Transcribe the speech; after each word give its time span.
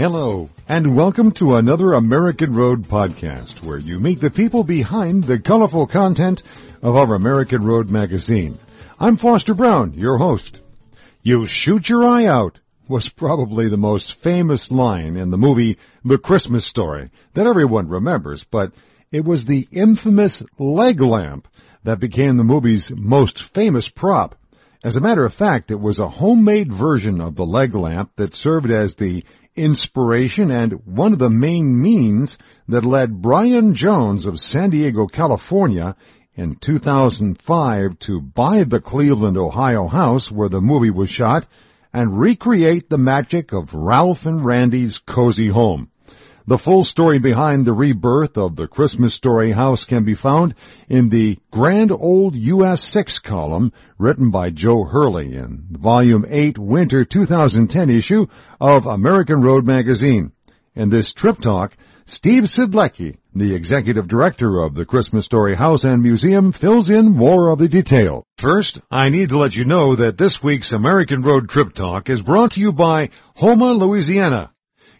Hello, 0.00 0.48
and 0.66 0.96
welcome 0.96 1.30
to 1.32 1.56
another 1.56 1.92
American 1.92 2.54
Road 2.54 2.84
podcast 2.84 3.62
where 3.62 3.76
you 3.76 4.00
meet 4.00 4.18
the 4.18 4.30
people 4.30 4.64
behind 4.64 5.24
the 5.24 5.38
colorful 5.38 5.86
content 5.86 6.42
of 6.80 6.96
our 6.96 7.14
American 7.14 7.62
Road 7.66 7.90
magazine. 7.90 8.58
I'm 8.98 9.18
Foster 9.18 9.52
Braun, 9.52 9.92
your 9.92 10.16
host. 10.16 10.58
You 11.22 11.44
shoot 11.44 11.86
your 11.86 12.02
eye 12.02 12.24
out 12.24 12.60
was 12.88 13.10
probably 13.10 13.68
the 13.68 13.76
most 13.76 14.14
famous 14.14 14.70
line 14.70 15.18
in 15.18 15.28
the 15.28 15.36
movie 15.36 15.76
The 16.02 16.16
Christmas 16.16 16.64
Story 16.64 17.10
that 17.34 17.46
everyone 17.46 17.90
remembers, 17.90 18.42
but 18.42 18.72
it 19.12 19.26
was 19.26 19.44
the 19.44 19.68
infamous 19.70 20.42
leg 20.58 21.02
lamp 21.02 21.46
that 21.84 22.00
became 22.00 22.38
the 22.38 22.42
movie's 22.42 22.90
most 22.90 23.42
famous 23.42 23.86
prop. 23.90 24.34
As 24.82 24.96
a 24.96 25.02
matter 25.02 25.26
of 25.26 25.34
fact, 25.34 25.70
it 25.70 25.78
was 25.78 25.98
a 25.98 26.08
homemade 26.08 26.72
version 26.72 27.20
of 27.20 27.36
the 27.36 27.44
leg 27.44 27.74
lamp 27.74 28.12
that 28.16 28.32
served 28.32 28.70
as 28.70 28.94
the 28.94 29.24
inspiration 29.56 30.50
and 30.50 30.72
one 30.86 31.12
of 31.12 31.18
the 31.18 31.30
main 31.30 31.80
means 31.80 32.38
that 32.68 32.84
led 32.84 33.20
Brian 33.20 33.74
Jones 33.74 34.26
of 34.26 34.40
San 34.40 34.70
Diego, 34.70 35.06
California 35.06 35.96
in 36.34 36.54
2005 36.54 37.98
to 37.98 38.20
buy 38.20 38.64
the 38.64 38.80
Cleveland, 38.80 39.36
Ohio 39.36 39.88
house 39.88 40.30
where 40.30 40.48
the 40.48 40.60
movie 40.60 40.90
was 40.90 41.10
shot 41.10 41.46
and 41.92 42.18
recreate 42.18 42.88
the 42.88 42.98
magic 42.98 43.52
of 43.52 43.74
Ralph 43.74 44.26
and 44.26 44.44
Randy's 44.44 44.98
cozy 44.98 45.48
home. 45.48 45.90
The 46.46 46.58
full 46.58 46.84
story 46.84 47.18
behind 47.18 47.66
the 47.66 47.74
rebirth 47.74 48.38
of 48.38 48.56
the 48.56 48.66
Christmas 48.66 49.14
Story 49.14 49.52
house 49.52 49.84
can 49.84 50.04
be 50.04 50.14
found 50.14 50.54
in 50.88 51.10
the 51.10 51.38
Grand 51.50 51.92
Old 51.92 52.34
US 52.34 52.82
6 52.82 53.18
column 53.18 53.72
written 53.98 54.30
by 54.30 54.50
Joe 54.50 54.84
Hurley 54.84 55.34
in 55.34 55.66
volume 55.70 56.24
8 56.26 56.56
winter 56.58 57.04
2010 57.04 57.90
issue 57.90 58.26
of 58.60 58.86
American 58.86 59.42
Road 59.42 59.66
magazine. 59.66 60.32
In 60.74 60.88
this 60.88 61.12
trip 61.12 61.38
talk, 61.38 61.76
Steve 62.06 62.44
Sidlecki, 62.44 63.18
the 63.34 63.54
executive 63.54 64.08
director 64.08 64.60
of 64.60 64.74
the 64.74 64.86
Christmas 64.86 65.26
Story 65.26 65.54
House 65.54 65.84
and 65.84 66.02
Museum, 66.02 66.52
fills 66.52 66.90
in 66.90 67.12
more 67.12 67.50
of 67.50 67.58
the 67.58 67.68
detail. 67.68 68.24
First, 68.38 68.80
I 68.90 69.10
need 69.10 69.28
to 69.28 69.38
let 69.38 69.54
you 69.54 69.64
know 69.64 69.94
that 69.94 70.16
this 70.16 70.42
week's 70.42 70.72
American 70.72 71.22
Road 71.22 71.48
Trip 71.48 71.74
Talk 71.74 72.08
is 72.08 72.22
brought 72.22 72.52
to 72.52 72.60
you 72.60 72.72
by 72.72 73.10
Houma, 73.36 73.72
Louisiana. 73.74 74.52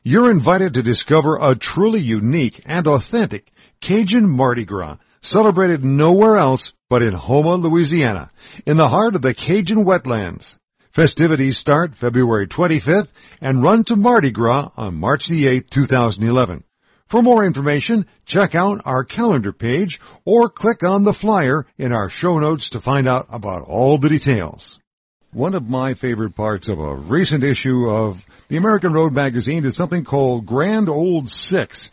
You're 0.03 0.31
invited 0.31 0.75
to 0.75 0.83
discover 0.83 1.37
a 1.37 1.55
truly 1.55 2.01
unique 2.01 2.63
and 2.65 2.87
authentic 2.87 3.53
Cajun 3.83 4.27
Mardi 4.27 4.65
Gras 4.65 4.97
celebrated 5.21 5.85
nowhere 5.85 6.39
else 6.39 6.73
but 6.89 7.03
in 7.03 7.13
Houma, 7.13 7.57
Louisiana, 7.57 8.31
in 8.65 8.79
the 8.79 8.89
heart 8.89 9.15
of 9.15 9.21
the 9.21 9.35
Cajun 9.35 9.85
wetlands. 9.85 10.57
Festivities 10.91 11.59
start 11.59 11.95
February 11.95 12.49
25th 12.49 13.09
and 13.43 13.63
run 13.63 13.85
to 13.85 13.95
Mardi 13.95 14.31
Gras 14.31 14.71
on 14.75 14.99
March 14.99 15.27
the 15.27 15.45
8th, 15.45 15.69
2011. 15.69 16.65
For 17.07 17.21
more 17.21 17.45
information, 17.45 18.07
check 18.25 18.55
out 18.55 18.81
our 18.87 19.05
calendar 19.05 19.53
page 19.53 20.01
or 20.25 20.49
click 20.49 20.83
on 20.83 21.05
the 21.05 21.13
flyer 21.13 21.67
in 21.77 21.93
our 21.93 22.09
show 22.09 22.39
notes 22.39 22.71
to 22.71 22.81
find 22.81 23.07
out 23.07 23.27
about 23.29 23.65
all 23.67 23.99
the 23.99 24.09
details. 24.09 24.80
One 25.33 25.55
of 25.55 25.69
my 25.69 25.95
favorite 25.95 26.35
parts 26.35 26.69
of 26.69 26.81
a 26.81 26.93
recent 26.93 27.45
issue 27.45 27.89
of 27.89 28.27
the 28.49 28.57
American 28.57 28.93
Road 28.93 29.13
magazine 29.13 29.65
is 29.65 29.77
something 29.77 30.03
called 30.03 30.45
Grand 30.45 30.89
Old 30.89 31.31
Six. 31.31 31.93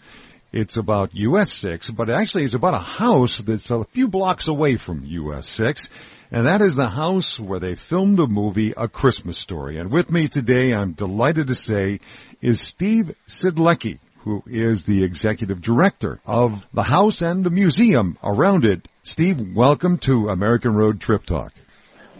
It's 0.52 0.76
about 0.76 1.14
US 1.14 1.54
6, 1.54 1.92
but 1.92 2.10
actually 2.10 2.46
it's 2.46 2.56
about 2.56 2.74
a 2.74 2.80
house 2.80 3.38
that's 3.38 3.70
a 3.70 3.84
few 3.84 4.08
blocks 4.08 4.48
away 4.48 4.76
from 4.76 5.06
US 5.06 5.48
6. 5.50 5.88
And 6.32 6.48
that 6.48 6.62
is 6.62 6.78
the 6.78 6.90
house 6.90 7.40
where 7.40 7.60
they 7.60 7.76
filmed 7.76 8.18
the 8.18 8.26
movie 8.26 8.74
A 8.76 8.88
Christmas 8.88 9.38
Story. 9.38 9.78
And 9.78 9.92
with 9.92 10.12
me 10.12 10.28
today, 10.30 10.74
I'm 10.74 10.94
delighted 10.94 11.50
to 11.50 11.56
say, 11.56 12.00
is 12.42 12.60
Steve 12.60 13.16
Sidlecki 13.28 14.00
who 14.22 14.44
is 14.48 14.84
the 14.84 15.04
executive 15.04 15.62
director 15.62 16.20
of 16.26 16.68
the 16.74 16.84
house 16.84 17.22
and 17.22 17.44
the 17.44 17.52
museum 17.52 18.18
around 18.24 18.66
it. 18.66 18.88
Steve, 19.04 19.56
welcome 19.56 20.00
to 20.00 20.28
American 20.28 20.74
Road 20.74 21.00
Trip 21.00 21.24
Talk. 21.24 21.54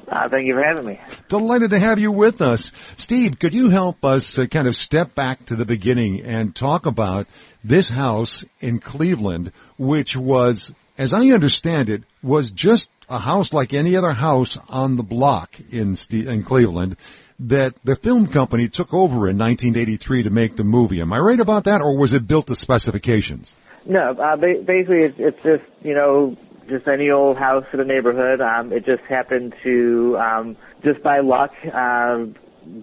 Uh, 0.10 0.30
thank 0.30 0.48
you 0.48 0.54
for 0.54 0.64
having 0.64 0.86
me. 0.86 1.00
Delighted 1.28 1.72
to 1.72 1.80
have 1.80 2.00
you 2.00 2.12
with 2.12 2.42
us. 2.42 2.72
Steve, 2.96 3.40
could 3.40 3.54
you 3.54 3.70
help 3.70 4.06
us 4.06 4.40
uh, 4.40 4.46
kind 4.46 4.68
of 4.68 4.76
step 4.76 5.14
back 5.14 5.46
to 5.48 5.56
the 5.56 5.66
beginning 5.66 6.22
and 6.22 6.56
talk 6.56 6.86
about 6.86 7.28
this 7.64 7.90
house 7.90 8.46
in 8.62 8.80
Cleveland, 8.80 9.52
which 9.78 10.16
was, 10.16 10.74
as 10.98 11.14
I 11.14 11.28
understand 11.32 11.90
it, 11.90 12.04
was 12.24 12.52
just 12.52 12.90
a 13.10 13.20
house 13.20 13.52
like 13.52 13.74
any 13.74 13.98
other 13.98 14.12
house 14.12 14.58
on 14.70 14.96
the 14.96 15.04
block 15.04 15.60
in, 15.72 15.98
in 16.12 16.44
Cleveland 16.44 16.96
that 17.40 17.76
the 17.84 17.96
film 17.96 18.28
company 18.28 18.70
took 18.70 18.94
over 18.94 19.28
in 19.30 19.38
1983 19.38 20.24
to 20.24 20.30
make 20.30 20.56
the 20.56 20.64
movie. 20.64 21.02
Am 21.02 21.14
I 21.14 21.20
right 21.20 21.40
about 21.40 21.66
that, 21.66 21.82
or 21.82 21.98
was 21.98 22.14
it 22.14 22.28
built 22.28 22.48
to 22.48 22.56
specifications? 22.56 23.56
No, 23.86 24.00
uh, 24.00 24.36
ba- 24.36 24.64
basically 24.66 25.04
it's, 25.06 25.20
it's 25.20 25.44
just 25.44 25.64
you 25.84 25.94
know 25.94 26.36
just 26.68 26.88
any 26.88 27.10
old 27.10 27.38
house 27.38 27.66
in 27.74 27.80
the 27.80 27.86
neighborhood. 27.86 28.42
Um, 28.42 28.72
it 28.72 28.86
just 28.86 29.04
happened 29.10 29.56
to 29.64 30.18
um, 30.20 30.58
just 30.84 31.02
by 31.04 31.20
luck 31.20 31.52
uh, 31.74 32.26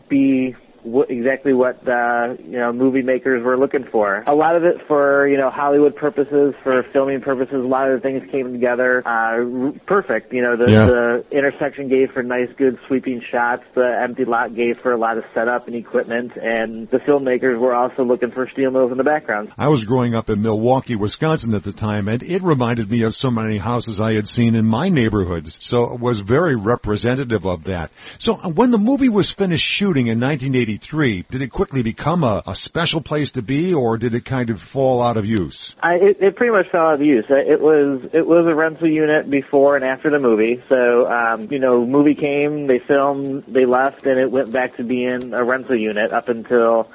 be 0.09 0.55
what, 0.85 1.11
exactly 1.11 1.53
what 1.53 1.77
uh, 1.89 2.35
you 2.39 2.59
know 2.59 2.73
movie 2.73 3.03
makers 3.03 3.43
were 3.43 3.59
looking 3.59 3.85
for. 3.91 4.23
A 4.27 4.35
lot 4.35 4.57
of 4.57 4.65
it 4.65 4.87
for 4.87 5.27
you 5.27 5.37
know 5.37 5.51
Hollywood 5.51 5.97
purposes, 5.97 6.55
for 6.63 6.83
filming 6.93 7.21
purposes. 7.21 7.57
A 7.57 7.67
lot 7.67 7.91
of 7.91 8.01
the 8.01 8.09
things 8.09 8.31
came 8.31 8.53
together 8.53 9.03
uh, 9.07 9.73
perfect. 9.87 10.33
You 10.33 10.43
know 10.43 10.57
the, 10.57 10.71
yeah. 10.71 10.87
the 10.87 11.25
intersection 11.37 11.89
gave 11.89 12.13
for 12.13 12.23
nice, 12.23 12.49
good 12.57 12.79
sweeping 12.87 13.23
shots. 13.31 13.63
The 13.75 14.01
empty 14.03 14.25
lot 14.25 14.55
gave 14.55 14.79
for 14.79 14.93
a 14.93 14.99
lot 14.99 15.19
of 15.19 15.25
setup 15.35 15.67
and 15.67 15.75
equipment, 15.75 16.37
and 16.37 16.89
the 16.91 16.99
filmmakers 16.99 17.59
were 17.59 17.75
also 17.75 18.05
looking 18.05 18.31
for 18.31 18.49
steel 18.53 18.71
mills 18.71 18.93
in 18.93 18.99
the 18.99 19.05
background. 19.05 19.53
I 19.57 19.69
was 19.69 19.85
growing 19.85 20.15
up 20.15 20.29
in 20.31 20.43
Milwaukee, 20.43 20.97
Wisconsin 20.97 21.55
at 21.55 21.65
the 21.65 21.73
time, 21.73 22.09
and 22.09 22.23
it 22.23 22.43
reminded 22.43 22.91
me 22.91 23.03
of 23.03 23.15
so 23.15 23.31
many 23.31 23.59
houses 23.59 24.01
I 24.01 24.13
had 24.13 24.29
seen 24.29 24.55
in 24.55 24.67
my 24.67 24.89
neighborhoods. 24.89 25.59
So 25.65 25.95
it 25.95 26.01
was 26.01 26.21
very 26.21 26.57
representative 26.57 27.47
of 27.47 27.65
that. 27.65 27.91
So 28.19 28.35
when 28.35 28.71
the 28.71 28.79
movie 28.79 29.09
was 29.09 29.31
finished 29.31 29.67
shooting 29.67 30.09
in 30.09 30.21
1980. 30.21 30.74
Did 30.79 31.43
it 31.43 31.51
quickly 31.51 31.83
become 31.83 32.25
a, 32.25 32.43
a 32.47 32.55
special 32.55 33.01
place 33.01 33.33
to 33.33 33.43
be, 33.43 33.75
or 33.75 33.99
did 33.99 34.15
it 34.15 34.25
kind 34.25 34.51
of 34.51 34.61
fall 34.61 35.03
out 35.03 35.17
of 35.17 35.27
use? 35.27 35.75
I, 35.83 35.95
it, 35.95 36.17
it 36.21 36.37
pretty 36.37 36.53
much 36.53 36.67
fell 36.71 36.83
out 36.83 36.95
of 36.95 37.01
use. 37.01 37.25
It 37.29 37.61
was 37.61 38.03
it 38.13 38.27
was 38.27 38.47
a 38.49 38.55
rental 38.55 38.89
unit 38.89 39.31
before 39.31 39.77
and 39.77 39.85
after 39.85 40.11
the 40.11 40.19
movie. 40.19 40.63
So 40.69 41.09
um, 41.09 41.49
you 41.51 41.59
know, 41.59 41.87
movie 41.87 42.15
came, 42.15 42.67
they 42.67 42.81
filmed, 42.87 43.45
they 43.49 43.67
left, 43.67 44.05
and 44.07 44.19
it 44.19 44.31
went 44.31 44.53
back 44.53 44.77
to 44.77 44.85
being 44.85 45.33
a 45.33 45.45
rental 45.45 45.77
unit 45.77 46.13
up 46.13 46.29
until 46.29 46.91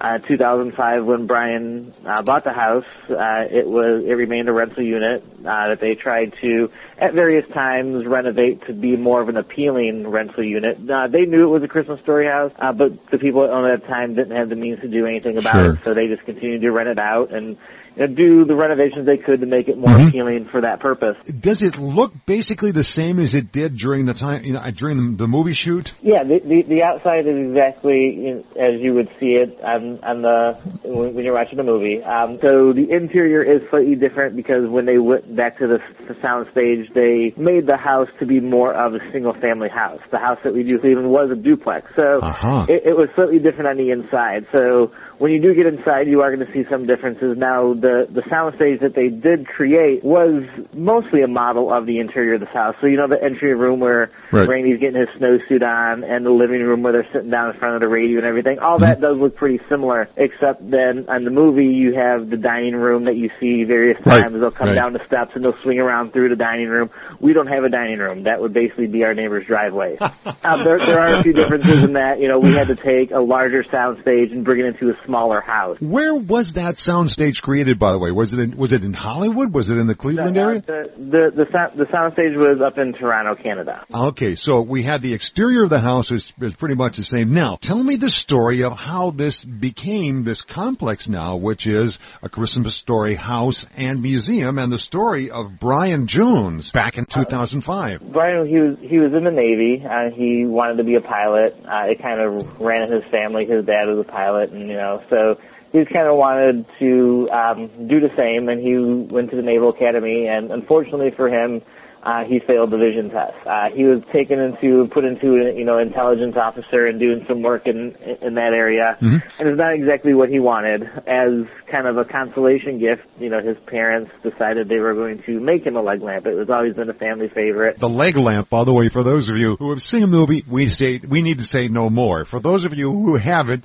uh, 0.00 0.18
2005 0.18 1.04
when 1.04 1.26
Brian 1.26 1.84
uh, 2.04 2.22
bought 2.22 2.44
the 2.44 2.52
house, 2.52 2.84
uh, 3.08 3.44
it 3.50 3.66
was 3.66 4.04
it 4.04 4.12
remained 4.12 4.48
a 4.48 4.52
rental 4.52 4.82
unit 4.82 5.22
uh, 5.40 5.68
that 5.68 5.78
they 5.80 5.94
tried 5.94 6.34
to 6.40 6.70
at 6.98 7.14
various 7.14 7.48
times 7.52 8.04
renovate 8.04 8.66
to 8.66 8.72
be 8.72 8.96
more 8.96 9.20
of 9.20 9.28
an 9.28 9.36
appealing 9.36 10.06
rental 10.08 10.44
unit. 10.44 10.78
Uh, 10.90 11.06
they 11.08 11.24
knew 11.24 11.44
it 11.44 11.50
was 11.50 11.62
a 11.62 11.68
Christmas 11.68 12.00
Story 12.00 12.26
house, 12.26 12.52
uh, 12.58 12.72
but 12.72 12.92
the 13.10 13.18
people 13.18 13.42
that 13.42 13.50
owned 13.50 13.72
at 13.72 13.82
the 13.82 13.86
time 13.86 14.14
didn't 14.14 14.36
have 14.36 14.48
the 14.48 14.56
means 14.56 14.80
to 14.80 14.88
do 14.88 15.06
anything 15.06 15.38
about 15.38 15.54
sure. 15.54 15.74
it, 15.74 15.78
so 15.84 15.94
they 15.94 16.08
just 16.08 16.24
continued 16.24 16.62
to 16.62 16.70
rent 16.70 16.88
it 16.88 16.98
out 16.98 17.32
and 17.32 17.56
you 17.96 18.06
know, 18.06 18.14
do 18.14 18.44
the 18.44 18.54
renovations 18.54 19.06
they 19.06 19.16
could 19.16 19.40
to 19.40 19.46
make 19.46 19.68
it 19.68 19.76
more 19.76 19.92
mm-hmm. 19.92 20.08
appealing 20.08 20.48
for 20.50 20.60
that 20.62 20.80
purpose. 20.80 21.16
Does 21.26 21.62
it 21.62 21.78
look 21.78 22.12
basically 22.26 22.70
the 22.70 22.84
same 22.84 23.18
as 23.18 23.34
it 23.34 23.52
did 23.52 23.76
during 23.76 24.06
the 24.06 24.14
time, 24.14 24.44
you 24.44 24.52
know, 24.52 24.70
during 24.70 25.16
the 25.16 25.28
movie 25.28 25.52
shoot? 25.52 25.94
Yeah, 26.02 26.24
the 26.24 26.40
the, 26.40 26.62
the 26.68 26.82
outside 26.82 27.26
is 27.26 27.36
exactly 27.48 28.14
you 28.14 28.34
know, 28.34 28.44
as 28.60 28.80
you 28.80 28.94
would 28.94 29.08
see 29.20 29.36
it 29.38 29.60
on 29.62 30.02
on 30.02 30.22
the 30.22 30.58
when 30.84 31.24
you're 31.24 31.34
watching 31.34 31.58
the 31.58 31.64
movie. 31.64 32.02
Um, 32.02 32.38
so 32.42 32.72
the 32.72 32.86
interior 32.90 33.42
is 33.42 33.62
slightly 33.70 33.94
different 33.94 34.36
because 34.36 34.68
when 34.68 34.86
they 34.86 34.98
went 34.98 35.34
back 35.34 35.58
to 35.58 35.66
the, 35.66 35.78
the 36.06 36.16
sound 36.20 36.48
stage, 36.52 36.88
they 36.94 37.34
made 37.36 37.66
the 37.66 37.76
house 37.76 38.08
to 38.20 38.26
be 38.26 38.40
more 38.40 38.72
of 38.72 38.94
a 38.94 39.00
single 39.12 39.34
family 39.34 39.68
house. 39.68 40.00
The 40.10 40.18
house 40.18 40.38
that 40.44 40.54
we 40.54 40.62
do 40.62 40.76
even 40.78 41.10
was 41.10 41.30
a 41.30 41.36
duplex, 41.36 41.90
so 41.96 42.20
uh-huh. 42.20 42.66
it, 42.68 42.86
it 42.86 42.96
was 42.96 43.08
slightly 43.14 43.38
different 43.38 43.68
on 43.68 43.76
the 43.76 43.90
inside. 43.90 44.46
So 44.52 44.92
when 45.22 45.30
you 45.30 45.40
do 45.40 45.54
get 45.54 45.66
inside, 45.66 46.08
you 46.08 46.22
are 46.22 46.34
going 46.34 46.44
to 46.44 46.52
see 46.52 46.68
some 46.68 46.84
differences. 46.84 47.38
Now, 47.38 47.74
the 47.74 48.08
the 48.10 48.22
soundstage 48.22 48.80
that 48.80 48.96
they 48.96 49.06
did 49.06 49.46
create 49.46 50.02
was 50.02 50.42
mostly 50.74 51.22
a 51.22 51.28
model 51.28 51.72
of 51.72 51.86
the 51.86 52.00
interior 52.00 52.34
of 52.34 52.40
the 52.40 52.46
house. 52.46 52.74
So 52.80 52.88
you 52.88 52.96
know 52.96 53.06
the 53.06 53.22
entry 53.22 53.54
room 53.54 53.78
where 53.78 54.10
right. 54.32 54.48
Randy's 54.48 54.80
getting 54.80 54.98
his 54.98 55.08
snowsuit 55.20 55.62
on, 55.62 56.02
and 56.02 56.26
the 56.26 56.34
living 56.34 56.58
room 56.60 56.82
where 56.82 56.92
they're 56.92 57.08
sitting 57.12 57.30
down 57.30 57.54
in 57.54 57.60
front 57.60 57.76
of 57.76 57.82
the 57.82 57.88
radio 57.88 58.18
and 58.18 58.26
everything. 58.26 58.58
All 58.58 58.78
mm-hmm. 58.78 58.84
that 58.84 59.00
does 59.00 59.16
look 59.16 59.36
pretty 59.36 59.60
similar, 59.70 60.08
except 60.16 60.68
then 60.68 61.06
on 61.06 61.22
the 61.22 61.30
movie 61.30 61.70
you 61.70 61.94
have 61.94 62.28
the 62.28 62.36
dining 62.36 62.74
room 62.74 63.04
that 63.04 63.14
you 63.14 63.30
see 63.38 63.62
various 63.62 64.02
times. 64.02 64.34
Right. 64.34 64.40
They'll 64.40 64.50
come 64.50 64.74
right. 64.74 64.74
down 64.74 64.92
the 64.92 65.06
steps 65.06 65.30
and 65.36 65.44
they'll 65.44 65.62
swing 65.62 65.78
around 65.78 66.12
through 66.12 66.30
the 66.30 66.36
dining 66.36 66.66
room. 66.66 66.90
We 67.20 67.32
don't 67.32 67.46
have 67.46 67.62
a 67.62 67.70
dining 67.70 68.00
room. 68.00 68.24
That 68.24 68.40
would 68.40 68.54
basically 68.54 68.88
be 68.88 69.04
our 69.04 69.14
neighbor's 69.14 69.46
driveway. 69.46 69.98
uh, 70.00 70.64
there, 70.64 70.78
there 70.78 70.98
are 70.98 71.20
a 71.20 71.22
few 71.22 71.32
differences 71.32 71.84
in 71.84 71.92
that. 71.92 72.18
You 72.18 72.26
know, 72.26 72.40
we 72.40 72.54
had 72.54 72.66
to 72.74 72.74
take 72.74 73.12
a 73.12 73.20
larger 73.20 73.62
soundstage 73.62 74.32
and 74.32 74.44
bring 74.44 74.58
it 74.58 74.66
into 74.66 74.90
a 74.90 75.11
smaller 75.12 75.42
house. 75.42 75.76
Where 75.80 76.14
was 76.14 76.54
that 76.54 76.76
soundstage 76.76 77.42
created, 77.42 77.78
by 77.78 77.92
the 77.92 77.98
way? 77.98 78.10
Was 78.10 78.32
it 78.32 78.40
in, 78.40 78.56
was 78.56 78.72
it 78.72 78.82
in 78.82 78.94
Hollywood? 78.94 79.52
Was 79.52 79.68
it 79.68 79.76
in 79.76 79.86
the 79.86 79.94
Cleveland 79.94 80.38
Uh, 80.38 80.40
area? 80.40 80.60
The 80.62 80.90
the 80.96 81.44
the, 81.44 81.46
sound, 81.52 81.78
the 81.78 81.84
soundstage 81.84 82.34
was 82.36 82.62
up 82.64 82.78
in 82.78 82.94
Toronto, 82.94 83.34
Canada. 83.34 83.84
Okay, 83.94 84.36
so 84.36 84.62
we 84.62 84.82
had 84.82 85.02
the 85.02 85.12
exterior 85.12 85.64
of 85.64 85.70
the 85.70 85.80
house 85.80 86.10
is, 86.10 86.32
is 86.40 86.54
pretty 86.54 86.76
much 86.76 86.96
the 86.96 87.04
same. 87.04 87.34
Now, 87.34 87.58
tell 87.60 87.82
me 87.82 87.96
the 87.96 88.08
story 88.08 88.62
of 88.62 88.72
how 88.72 89.10
this 89.10 89.44
became 89.44 90.24
this 90.24 90.40
complex 90.40 91.08
now, 91.10 91.36
which 91.36 91.66
is 91.66 91.98
a 92.22 92.30
Christmas 92.30 92.74
story 92.74 93.14
house 93.14 93.66
and 93.76 94.00
museum, 94.00 94.58
and 94.58 94.72
the 94.72 94.78
story 94.78 95.30
of 95.30 95.58
Brian 95.58 96.06
Jones 96.06 96.70
back 96.70 96.96
in 96.96 97.04
2005. 97.04 98.00
Brian, 98.12 98.46
he 98.46 98.58
was 98.58 98.78
he 98.80 98.98
was 98.98 99.12
in 99.12 99.24
the 99.24 99.30
Navy. 99.30 99.84
Uh, 99.84 100.10
he 100.16 100.46
wanted 100.46 100.78
to 100.78 100.84
be 100.84 100.94
a 100.94 101.02
pilot. 101.02 101.54
Uh, 101.64 101.90
it 101.90 102.00
kind 102.00 102.18
of 102.20 102.58
ran 102.60 102.82
in 102.84 102.92
his 102.92 103.04
family. 103.10 103.44
His 103.44 103.66
dad 103.66 103.84
was 103.88 103.98
a 104.08 104.10
pilot, 104.10 104.52
and 104.52 104.68
you 104.68 104.76
know, 104.76 105.01
so 105.10 105.36
he 105.72 105.84
kind 105.86 106.08
of 106.08 106.16
wanted 106.16 106.66
to 106.78 107.26
um, 107.32 107.88
do 107.88 108.00
the 108.00 108.10
same. 108.16 108.48
And 108.48 108.60
he 108.60 108.76
went 109.14 109.30
to 109.30 109.36
the 109.36 109.42
Naval 109.42 109.70
Academy, 109.70 110.26
and 110.26 110.50
unfortunately 110.50 111.10
for 111.16 111.28
him, 111.28 111.62
uh, 112.02 112.24
he 112.24 112.40
failed 112.40 112.70
the 112.72 112.76
vision 112.76 113.10
test. 113.10 113.34
Uh, 113.46 113.68
he 113.72 113.84
was 113.84 114.02
taken 114.12 114.40
into, 114.40 114.88
put 114.92 115.04
into, 115.04 115.52
you 115.56 115.64
know, 115.64 115.78
intelligence 115.78 116.34
officer 116.36 116.86
and 116.86 116.98
doing 116.98 117.24
some 117.28 117.42
work 117.42 117.66
in 117.66 117.94
in 118.20 118.34
that 118.34 118.52
area, 118.52 118.96
and 119.38 119.48
it's 119.48 119.58
not 119.58 119.72
exactly 119.72 120.12
what 120.12 120.28
he 120.28 120.40
wanted. 120.40 120.82
As 121.06 121.46
kind 121.70 121.86
of 121.86 121.98
a 121.98 122.04
consolation 122.04 122.80
gift, 122.80 123.02
you 123.20 123.30
know, 123.30 123.40
his 123.40 123.56
parents 123.66 124.10
decided 124.24 124.68
they 124.68 124.80
were 124.80 124.94
going 124.94 125.22
to 125.26 125.38
make 125.38 125.64
him 125.64 125.76
a 125.76 125.80
leg 125.82 126.02
lamp. 126.02 126.26
It 126.26 126.34
was 126.34 126.50
always 126.50 126.74
been 126.74 126.90
a 126.90 126.94
family 126.94 127.28
favorite. 127.28 127.78
The 127.78 127.88
leg 127.88 128.16
lamp, 128.16 128.50
by 128.50 128.64
the 128.64 128.72
way, 128.72 128.88
for 128.88 129.04
those 129.04 129.28
of 129.28 129.38
you 129.38 129.54
who 129.54 129.70
have 129.70 129.82
seen 129.82 130.02
a 130.02 130.08
movie, 130.08 130.42
we 130.48 130.68
say, 130.68 130.98
we 130.98 131.22
need 131.22 131.38
to 131.38 131.44
say 131.44 131.68
no 131.68 131.88
more. 131.88 132.24
For 132.24 132.40
those 132.40 132.64
of 132.64 132.74
you 132.74 132.90
who 132.90 133.14
haven't, 133.14 133.64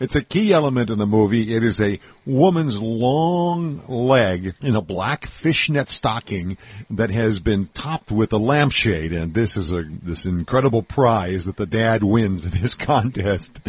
it's 0.00 0.14
a 0.14 0.22
key 0.22 0.52
element 0.52 0.90
in 0.90 0.98
the 0.98 1.06
movie. 1.06 1.54
It 1.54 1.64
is 1.64 1.80
a 1.80 2.00
woman's 2.24 2.78
long 2.78 3.82
leg 3.88 4.54
in 4.60 4.76
a 4.76 4.82
black 4.82 5.26
fishnet 5.26 5.88
stocking 5.88 6.58
that 6.90 7.10
has 7.10 7.40
been 7.40 7.66
topped 7.66 8.10
with 8.10 8.32
a 8.32 8.38
lampshade. 8.38 9.12
And 9.12 9.32
this 9.32 9.56
is 9.56 9.72
a, 9.72 9.82
this 9.84 10.26
incredible 10.26 10.82
prize 10.82 11.46
that 11.46 11.56
the 11.56 11.66
dad 11.66 12.02
wins 12.02 12.44
in 12.44 12.50
this 12.60 12.74
contest. 12.74 13.60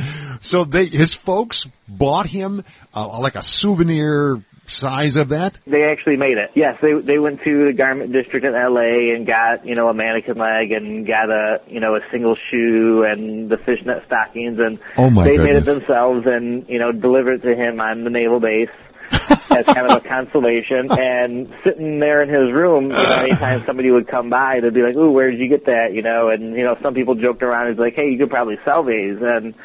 So 0.42 0.64
they, 0.64 0.86
his 0.86 1.14
folks 1.14 1.66
bought 1.88 2.28
him 2.28 2.64
uh, 2.94 3.20
like 3.20 3.36
a 3.36 3.42
souvenir 3.44 4.44
size 4.68 5.16
of 5.16 5.30
that. 5.30 5.60
They 5.66 5.84
actually 5.84 6.18
made 6.18 6.38
it. 6.38 6.52
Yes, 6.56 6.76
they 6.82 6.94
they 7.06 7.20
went 7.20 7.40
to 7.44 7.66
the 7.66 7.74
garment 7.74 8.12
district 8.12 8.46
in 8.46 8.54
LA 8.54 9.16
and 9.16 9.26
got, 9.26 9.66
you 9.66 9.76
know, 9.76 9.88
a 9.88 9.94
mannequin 9.94 10.38
leg 10.38 10.72
and 10.72 11.08
got 11.08 11.30
a, 11.30 11.60
you 11.68 11.80
know, 11.80 11.96
a 11.96 12.00
single 12.12 12.36
shoe 12.52 13.04
and 13.08 13.50
the 13.50 13.58
fishnet 13.58 14.04
stockings 14.06 14.60
and 14.60 14.80
Oh 14.98 15.10
my 15.10 15.24
they 15.24 15.38
made 15.38 15.56
it 15.56 15.66
themselves 15.66 16.26
and, 16.26 16.68
you 16.68 16.80
know, 16.80 16.92
delivered 16.92 17.44
it 17.44 17.48
to 17.48 17.56
him 17.56 17.80
on 17.80 18.04
the 18.04 18.10
naval 18.10 18.40
base 18.40 18.70
as 19.12 19.66
kind 19.66 19.88
of 19.88 20.04
a 20.04 20.08
consolation 20.08 20.92
and 20.92 21.48
sitting 21.64 22.00
there 22.00 22.22
in 22.22 22.30
his 22.30 22.52
room, 22.52 22.86
you 22.86 22.90
know, 22.90 23.24
anytime 23.24 23.64
somebody 23.66 23.90
would 23.90 24.08
come 24.08 24.30
by, 24.30 24.60
they'd 24.62 24.74
be 24.74 24.82
like, 24.82 24.98
ooh, 24.98 25.12
where 25.12 25.32
did 25.32 25.40
you 25.40 25.48
get 25.48 25.66
that? 25.66 25.94
You 25.94 26.02
know, 26.02 26.30
and, 26.30 26.56
you 26.56 26.64
know, 26.64 26.76
some 26.84 26.94
people 26.94 27.16
joked 27.16 27.42
around 27.42 27.68
and 27.68 27.78
was 27.78 27.84
like, 27.84 27.96
hey, 27.96 28.10
you 28.12 28.18
could 28.18 28.30
probably 28.30 28.58
sell 28.66 28.84
these 28.84 29.16
and 29.22 29.56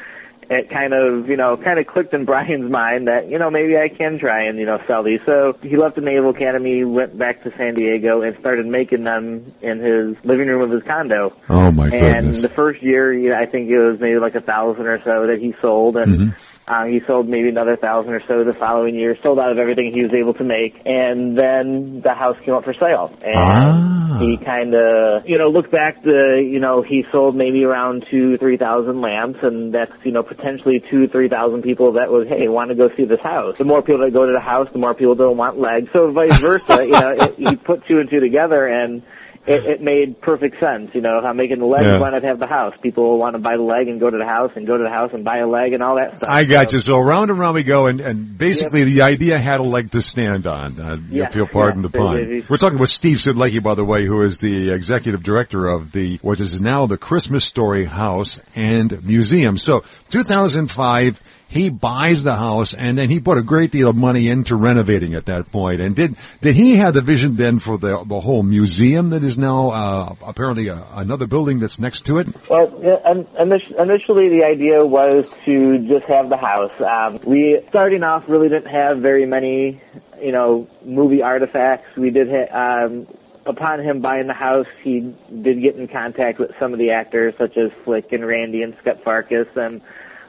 it 0.49 0.69
kind 0.69 0.93
of, 0.93 1.27
you 1.29 1.37
know, 1.37 1.57
kind 1.57 1.79
of 1.79 1.87
clicked 1.87 2.13
in 2.13 2.25
Brian's 2.29 2.71
mind 2.71 3.07
that, 3.07 3.29
you 3.29 3.39
know, 3.39 3.49
maybe 3.49 3.77
I 3.77 3.89
can 3.89 4.19
try 4.19 4.43
and, 4.47 4.57
you 4.57 4.65
know, 4.65 4.79
sell 4.87 5.03
these. 5.03 5.19
So 5.25 5.57
he 5.61 5.77
left 5.77 5.95
the 5.95 6.01
Naval 6.01 6.31
Academy, 6.31 6.83
went 6.83 7.17
back 7.17 7.43
to 7.43 7.51
San 7.57 7.73
Diego, 7.75 8.21
and 8.21 8.37
started 8.39 8.65
making 8.65 9.03
them 9.03 9.53
in 9.61 9.79
his 9.79 10.15
living 10.25 10.47
room 10.47 10.61
of 10.61 10.71
his 10.71 10.83
condo. 10.83 11.35
Oh 11.49 11.71
my 11.71 11.85
And 11.87 12.25
goodness. 12.25 12.41
the 12.41 12.49
first 12.49 12.81
year, 12.81 13.13
you 13.13 13.29
know, 13.29 13.35
I 13.37 13.45
think 13.45 13.69
it 13.69 13.77
was 13.79 13.99
maybe 13.99 14.17
like 14.19 14.35
a 14.35 14.41
thousand 14.41 14.85
or 14.85 14.99
so 15.03 15.27
that 15.27 15.39
he 15.39 15.53
sold, 15.61 15.97
and 15.97 16.13
Mm-hmm. 16.13 16.29
Uh, 16.67 16.85
he 16.85 17.01
sold 17.07 17.27
maybe 17.27 17.49
another 17.49 17.75
thousand 17.75 18.13
or 18.13 18.21
so 18.27 18.43
the 18.43 18.53
following 18.57 18.95
year. 18.95 19.17
Sold 19.21 19.39
out 19.39 19.51
of 19.51 19.57
everything 19.57 19.91
he 19.93 20.01
was 20.01 20.13
able 20.13 20.33
to 20.35 20.43
make, 20.43 20.73
and 20.85 21.37
then 21.37 22.01
the 22.03 22.13
house 22.13 22.37
came 22.45 22.53
up 22.53 22.63
for 22.63 22.73
sale. 22.73 23.11
And 23.21 23.35
Ah. 23.35 24.17
he 24.19 24.37
kind 24.37 24.73
of, 24.73 25.27
you 25.27 25.37
know, 25.37 25.49
looked 25.49 25.71
back 25.71 26.01
to, 26.03 26.41
you 26.41 26.59
know, 26.59 26.81
he 26.81 27.03
sold 27.11 27.35
maybe 27.35 27.63
around 27.65 28.05
two, 28.09 28.37
three 28.37 28.57
thousand 28.57 29.01
lamps, 29.01 29.39
and 29.41 29.73
that's, 29.73 29.91
you 30.03 30.11
know, 30.11 30.23
potentially 30.23 30.81
two, 30.89 31.07
three 31.07 31.27
thousand 31.27 31.63
people 31.63 31.93
that 31.93 32.09
would, 32.11 32.27
hey, 32.27 32.47
want 32.47 32.69
to 32.69 32.75
go 32.75 32.89
see 32.95 33.05
this 33.05 33.19
house. 33.21 33.55
The 33.57 33.65
more 33.65 33.81
people 33.81 34.01
that 34.05 34.13
go 34.13 34.25
to 34.25 34.31
the 34.31 34.39
house, 34.39 34.69
the 34.71 34.79
more 34.79 34.93
people 34.93 35.15
don't 35.15 35.37
want 35.37 35.57
legs. 35.59 35.89
So 35.93 36.11
vice 36.11 36.37
versa, 36.39 36.85
you 36.85 36.91
know, 36.91 37.09
it, 37.09 37.39
you 37.39 37.57
put 37.57 37.85
two 37.87 37.99
and 37.99 38.09
two 38.09 38.19
together, 38.19 38.67
and 38.67 39.01
it, 39.45 39.65
it 39.65 39.81
made 39.81 40.21
perfect 40.21 40.59
sense. 40.59 40.91
You 40.93 41.01
know, 41.01 41.17
if 41.19 41.25
I'm 41.25 41.35
making 41.37 41.59
the 41.59 41.65
leg, 41.65 41.85
Yeah. 41.85 41.99
why 41.99 42.11
not 42.11 42.23
have 42.23 42.39
the 42.39 42.47
house? 42.47 42.73
People 42.81 43.03
will 43.09 43.17
want 43.17 43.35
to 43.35 43.39
buy 43.41 43.57
the 43.57 43.63
leg 43.63 43.87
and 43.87 43.99
go 43.99 44.09
to 44.09 44.17
the 44.17 44.25
house, 44.25 44.51
and 44.55 44.65
go 44.65 44.77
to 44.77 44.83
the 44.83 44.89
house 44.89 45.11
and 45.13 45.23
buy 45.25 45.37
a 45.39 45.47
leg 45.47 45.73
and 45.73 45.83
all 45.83 45.95
that 45.97 46.17
stuff. 46.17 46.29
I 46.29 46.45
got 46.45 46.69
So- 46.69 46.77
you. 46.77 46.79
So 46.81 46.99
round 46.99 47.29
and 47.29 47.39
round 47.39 47.55
we 47.55 47.63
go, 47.63 47.87
and, 47.87 47.99
and 48.01 48.37
basically 48.37 48.83
the 48.85 49.01
idea 49.03 49.37
had 49.39 49.59
a 49.59 49.63
leg 49.63 49.91
to 49.91 50.01
stand 50.01 50.47
on. 50.47 50.79
Uh, 50.79 50.95
Yeah, 51.09 51.27
if 51.27 51.35
you'll 51.35 51.47
pardon 51.47 51.83
yeah. 51.83 51.89
the 51.91 51.97
pun. 51.97 52.17
It- 52.17 52.49
We're 52.49 52.57
talking 52.57 52.79
with 52.79 52.89
Steve 52.89 53.17
Sidlecki, 53.17 53.61
by 53.61 53.75
the 53.75 53.83
way, 53.85 54.05
who 54.05 54.21
is 54.21 54.37
the 54.37 54.71
executive 54.71 55.23
director 55.23 55.67
of 55.67 55.91
the, 55.91 56.19
what 56.21 56.39
is 56.39 56.59
now 56.61 56.85
the 56.87 56.97
Christmas 56.97 57.43
Story 57.45 57.85
House 57.85 58.39
and 58.55 59.05
Museum. 59.05 59.57
So 59.57 59.83
2005, 60.09 61.21
he 61.53 61.69
buys 61.69 62.23
the 62.23 62.35
house 62.35 62.73
and 62.73 62.97
then 62.97 63.09
he 63.09 63.19
put 63.19 63.37
a 63.37 63.43
great 63.43 63.71
deal 63.71 63.89
of 63.89 63.95
money 63.95 64.27
into 64.27 64.55
renovating 64.55 65.13
at 65.13 65.27
that 65.27 65.51
point. 65.51 65.81
And 65.81 65.95
did, 65.95 66.15
did 66.41 66.55
he 66.55 66.77
have 66.77 66.95
the 66.95 67.01
vision 67.01 67.35
then 67.35 67.59
for 67.59 67.77
the, 67.77 68.03
the 68.03 68.19
whole 68.19 68.41
museum 68.41 69.11
that 69.11 69.23
is 69.23 69.37
now, 69.37 69.69
uh, 69.69 70.15
apparently 70.25 70.69
uh 70.69 70.83
another 70.93 71.27
building 71.27 71.59
that's 71.59 71.79
next 71.79 72.05
to 72.07 72.17
it? 72.17 72.27
Well, 72.49 72.67
initially 72.73 74.29
the 74.29 74.43
idea 74.45 74.83
was 74.83 75.25
to 75.45 75.77
just 75.87 76.05
have 76.05 76.29
the 76.29 76.37
house. 76.37 76.71
Um, 76.81 77.19
we 77.25 77.61
starting 77.69 78.03
off 78.03 78.23
really 78.27 78.49
didn't 78.49 78.71
have 78.71 78.97
very 78.97 79.25
many, 79.25 79.81
you 80.19 80.31
know, 80.31 80.67
movie 80.83 81.21
artifacts. 81.21 81.95
We 81.95 82.09
did 82.09 82.29
um, 82.51 83.07
upon 83.45 83.81
him 83.81 84.01
buying 84.01 84.27
the 84.27 84.33
house, 84.33 84.67
he 84.83 85.15
did 85.29 85.61
get 85.61 85.75
in 85.75 85.87
contact 85.87 86.39
with 86.39 86.51
some 86.59 86.73
of 86.73 86.79
the 86.79 86.91
actors 86.91 87.33
such 87.37 87.57
as 87.57 87.71
Flick 87.83 88.11
and 88.11 88.25
Randy 88.25 88.63
and 88.63 88.75
Scut 88.81 89.03
Farkus 89.03 89.55
and 89.55 89.81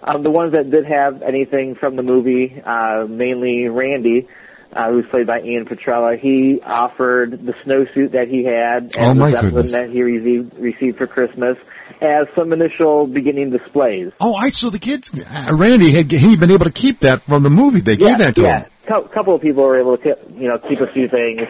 um, 0.05 0.23
the 0.23 0.31
ones 0.31 0.53
that 0.53 0.71
did 0.71 0.85
have 0.87 1.23
anything 1.23 1.75
from 1.79 1.97
the 1.97 2.03
movie, 2.03 2.63
uh, 2.65 3.07
mainly 3.09 3.69
Randy. 3.69 4.29
Uh, 4.73 4.91
who's 4.91 5.05
played 5.09 5.25
by 5.25 5.39
Ian 5.39 5.67
Petrella. 5.67 6.19
He 6.19 6.61
offered 6.67 7.31
the 7.31 7.53
snowsuit 7.65 8.11
that 8.11 8.27
he 8.27 8.43
had 8.43 8.91
Oh, 8.99 9.11
and 9.11 9.21
my 9.21 9.31
the 9.31 9.37
Zeppelin 9.41 9.71
that 9.71 9.89
he 9.89 10.03
received, 10.03 10.53
received 10.59 10.99
for 10.99 11.07
Christmas 11.07 11.57
as 12.01 12.27
some 12.37 12.53
initial 12.53 13.07
beginning 13.07 13.51
displays. 13.51 14.11
Oh, 14.19 14.35
I 14.35 14.51
so 14.51 14.71
the 14.71 14.81
kids, 14.81 15.13
uh, 15.15 15.55
Randy 15.57 15.93
had 15.93 16.11
he'd 16.11 16.41
been 16.41 16.51
able 16.51 16.65
to 16.65 16.73
keep 16.73 17.01
that 17.01 17.23
from 17.23 17.45
the 17.45 17.51
movie. 17.51 17.83
They 17.83 17.97
gave 17.97 18.19
that 18.19 18.35
to 18.35 18.43
yeah. 18.43 18.65
him. 18.65 18.71
A 18.89 19.15
couple 19.15 19.37
of 19.37 19.43
people 19.43 19.63
were 19.63 19.79
able 19.79 19.97
to, 19.97 20.17
you 20.35 20.49
know, 20.49 20.59
keep 20.59 20.81
a 20.81 20.93
few 20.93 21.09
things. 21.09 21.43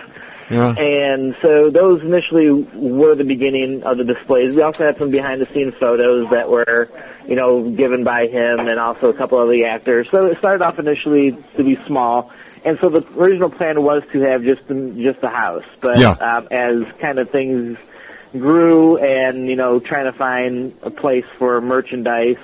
Yeah. 0.51 0.75
And 0.77 1.35
so 1.43 1.71
those 1.71 2.03
initially 2.03 2.51
were 2.51 3.15
the 3.15 3.25
beginning 3.25 3.83
of 3.85 3.97
the 3.99 4.05
displays. 4.05 4.55
We 4.55 4.63
also 4.63 4.85
had 4.85 4.99
some 4.99 5.11
behind 5.11 5.41
the 5.41 5.47
scenes 5.47 5.75
photos 5.81 6.29
that 6.31 6.49
were, 6.49 6.89
you 7.27 7.37
know, 7.37 7.71
given 7.71 8.05
by 8.05 8.27
him 8.27 8.61
and 8.61 8.79
also 8.79 9.09
a 9.09 9.15
couple 9.17 9.41
of 9.43 9.49
the 9.49 9.65
actors. 9.65 10.07
So 10.11 10.27
it 10.27 10.39
started 10.39 10.63
off 10.65 10.79
initially 10.79 11.33
to 11.57 11.65
be 11.65 11.77
small. 11.87 12.31
And 12.65 12.79
so 12.81 12.89
the 12.89 13.05
original 13.17 13.51
plan 13.51 13.83
was 13.83 14.03
to 14.13 14.21
have 14.21 14.43
just 14.43 14.67
the, 14.69 14.93
just 15.03 15.21
the 15.21 15.29
house. 15.31 15.65
But 15.81 15.99
Yeah. 15.99 16.13
um, 16.13 16.49
as 16.51 16.77
kind 17.01 17.19
of 17.19 17.31
things 17.31 17.79
grew 18.33 18.97
and, 18.99 19.49
you 19.49 19.57
know, 19.57 19.81
trying 19.81 20.11
to 20.11 20.17
find 20.19 20.75
a 20.83 20.91
place 20.91 21.25
for 21.39 21.61
merchandise, 21.61 22.37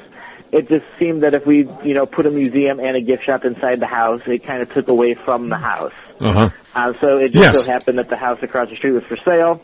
it 0.52 0.68
just 0.68 0.84
seemed 0.98 1.22
that 1.22 1.34
if 1.34 1.46
we, 1.46 1.68
you 1.84 1.94
know, 1.94 2.06
put 2.06 2.26
a 2.26 2.30
museum 2.30 2.80
and 2.80 2.96
a 2.96 3.00
gift 3.00 3.24
shop 3.24 3.44
inside 3.44 3.80
the 3.80 3.86
house, 3.86 4.20
it 4.26 4.44
kind 4.44 4.62
of 4.62 4.72
took 4.72 4.88
away 4.88 5.14
from 5.14 5.48
the 5.48 5.56
house. 5.56 5.92
Uh 6.20 6.32
huh. 6.32 6.50
Uh, 6.74 6.92
so 7.00 7.18
it 7.18 7.32
just 7.32 7.36
Yes. 7.54 7.60
so 7.64 7.70
happened 7.70 7.98
that 7.98 8.08
the 8.08 8.16
house 8.16 8.38
across 8.42 8.68
the 8.70 8.76
street 8.76 8.92
was 8.92 9.02
for 9.08 9.16
sale. 9.26 9.60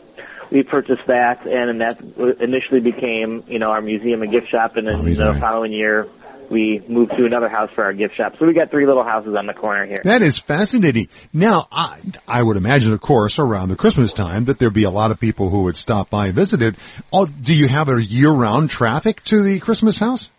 We 0.51 0.63
purchased 0.63 1.05
that, 1.07 1.45
and 1.45 1.81
that 1.81 1.99
initially 2.41 2.79
became, 2.79 3.43
you 3.47 3.59
know, 3.59 3.67
our 3.71 3.81
museum 3.81 4.21
and 4.21 4.31
gift 4.31 4.49
shop. 4.49 4.77
And 4.77 4.87
then 4.87 4.95
Oh, 4.95 4.99
the 4.99 5.05
museum. 5.05 5.39
following 5.41 5.73
year, 5.73 6.07
we 6.49 6.81
moved 6.87 7.11
to 7.17 7.25
another 7.25 7.49
house 7.49 7.69
for 7.75 7.83
our 7.83 7.91
gift 7.91 8.15
shop. 8.15 8.35
So 8.39 8.45
we 8.47 8.53
got 8.53 8.71
three 8.71 8.85
little 8.87 9.03
houses 9.03 9.35
on 9.37 9.45
the 9.47 9.53
corner 9.53 9.85
here. 9.85 9.99
That 10.05 10.21
is 10.21 10.37
fascinating. 10.37 11.09
Now, 11.33 11.67
I, 11.69 11.99
I 12.25 12.41
would 12.41 12.55
imagine, 12.55 12.93
of 12.93 13.01
course, 13.01 13.39
around 13.39 13.67
the 13.67 13.75
Christmas 13.75 14.13
time 14.13 14.45
that 14.45 14.57
there'd 14.57 14.73
be 14.73 14.85
a 14.85 14.89
lot 14.89 15.11
of 15.11 15.19
people 15.19 15.49
who 15.49 15.63
would 15.63 15.75
stop 15.75 16.09
by 16.09 16.27
and 16.27 16.35
visit 16.35 16.61
it. 16.61 16.75
Oh, 17.11 17.25
do 17.25 17.53
you 17.53 17.67
have 17.67 17.89
a 17.89 18.01
year-round 18.01 18.69
traffic 18.69 19.21
to 19.25 19.43
the 19.43 19.59
Christmas 19.59 19.99
house? 19.99 20.31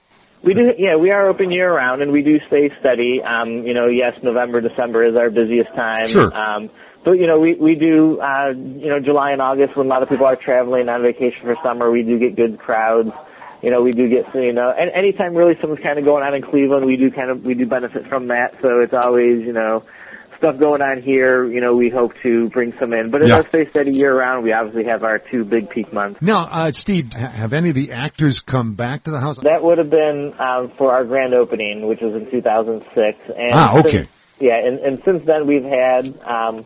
We 0.42 0.54
do, 0.54 0.71
yeah, 0.78 0.97
we 0.97 1.11
are 1.11 1.28
open 1.28 1.50
year 1.50 1.75
round, 1.75 2.00
and 2.00 2.12
we 2.12 2.23
do 2.23 2.38
stay 2.47 2.71
steady. 2.80 3.21
Um, 3.23 3.66
you 3.66 3.75
know, 3.75 3.88
yes, 3.88 4.14
November, 4.23 4.61
December 4.61 5.04
is 5.04 5.18
our 5.18 5.30
busiest 5.30 5.75
time. 5.75 6.07
Sure. 6.07 6.33
Um, 6.33 6.71
but 7.04 7.12
you 7.12 7.26
know, 7.26 7.40
we 7.40 7.54
we 7.54 7.75
do, 7.75 8.21
uh, 8.21 8.50
you 8.50 8.88
know, 8.88 9.00
July 9.00 9.33
and 9.33 9.42
August 9.42 9.76
when 9.76 9.87
a 9.87 9.88
lot 9.88 10.02
of 10.02 10.09
people 10.09 10.26
are 10.26 10.37
traveling 10.37 10.88
on 10.88 11.02
vacation 11.02 11.40
for 11.42 11.57
summer, 11.64 11.90
we 11.90 12.02
do 12.02 12.18
get 12.18 12.37
good 12.37 12.59
crowds. 12.59 13.11
You 13.62 13.71
know, 13.73 13.83
we 13.83 13.90
do 13.90 14.09
get, 14.09 14.33
you 14.35 14.52
know, 14.52 14.71
and 14.71 14.90
anytime 14.95 15.35
really 15.35 15.54
something's 15.61 15.83
kind 15.83 15.99
of 15.99 16.07
going 16.07 16.23
on 16.23 16.35
in 16.35 16.42
Cleveland, 16.42 16.87
we 16.87 16.97
do 16.97 17.11
kind 17.11 17.30
of 17.30 17.42
we 17.42 17.54
do 17.54 17.66
benefit 17.66 18.07
from 18.09 18.28
that. 18.28 18.54
So 18.62 18.80
it's 18.80 18.95
always, 18.95 19.42
you 19.42 19.52
know, 19.52 19.83
stuff 20.38 20.57
going 20.59 20.80
on 20.80 21.02
here, 21.02 21.45
you 21.50 21.61
know, 21.61 21.75
we 21.76 21.90
hope 21.90 22.12
to 22.23 22.49
bring 22.50 22.73
some 22.80 22.92
in. 22.92 23.11
But 23.11 23.26
Yeah. 23.26 23.42
stay 23.49 23.68
steady 23.71 23.92
year 23.92 24.16
round. 24.16 24.45
We 24.45 24.52
obviously 24.52 24.85
have 24.85 25.02
our 25.02 25.18
two 25.18 25.45
big 25.45 25.68
peak 25.71 25.92
months. 25.92 26.21
Now, 26.23 26.47
uh, 26.50 26.71
Steve, 26.71 27.12
have 27.12 27.52
any 27.52 27.71
of 27.71 27.75
the 27.75 27.92
actors 27.92 28.38
come 28.40 28.75
back 28.75 29.04
to 29.04 29.11
the 29.11 29.21
house? 29.21 29.38
That 29.38 29.62
would 29.62 29.78
have 29.78 29.90
been 29.90 30.33
um, 30.38 30.73
for 30.78 30.92
our 30.92 31.04
grand 31.04 31.35
opening, 31.35 31.87
which 31.88 32.00
was 32.00 32.14
in 32.14 32.30
2006. 32.30 33.18
And 33.37 33.52
Ah, 33.52 33.78
okay. 33.80 33.90
since- 33.90 34.09
yeah, 34.38 34.57
and, 34.64 34.78
and 34.78 35.02
since 35.04 35.25
then 35.26 35.47
we've 35.47 35.64
had, 35.64 36.07
um, 36.25 36.64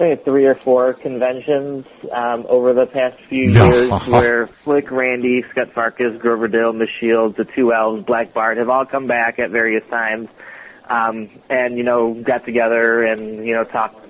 I 0.00 0.14
think 0.14 0.24
three 0.24 0.46
or 0.46 0.54
four 0.56 0.94
conventions 0.94 1.84
um, 2.10 2.46
over 2.48 2.72
the 2.72 2.86
past 2.86 3.16
few 3.28 3.52
Yeah. 3.52 3.66
years 3.72 3.90
where 4.08 4.48
Flick, 4.64 4.90
Randy, 4.90 5.44
Scut 5.52 5.72
Farkus, 5.74 6.18
Grover 6.18 6.48
Dill, 6.48 6.72
Miss 6.72 6.88
Shields, 7.00 7.36
the 7.36 7.44
Two 7.44 7.72
Elves, 7.72 8.04
Black 8.04 8.32
Bart 8.34 8.56
have 8.58 8.68
all 8.70 8.84
come 8.86 9.06
back 9.06 9.38
at 9.38 9.50
various 9.50 9.84
times, 9.90 10.28
um, 10.90 11.30
and 11.48 11.78
you 11.78 11.84
know 11.84 12.14
got 12.14 12.44
together 12.44 13.02
and 13.02 13.46
you 13.46 13.54
know 13.54 13.64
talked 13.64 14.04